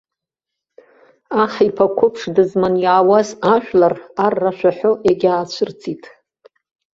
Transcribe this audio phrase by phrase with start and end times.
[1.41, 6.03] Аҳ иԥа қәыԥш дызман иаауаз ажәлар, ар рашәа ҳәо иагьаацәырҵит.